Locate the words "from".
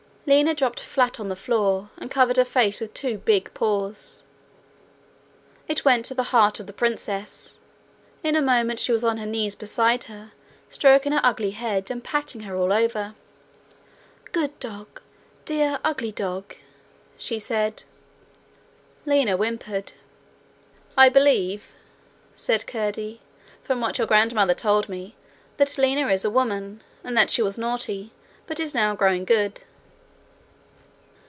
23.63-23.81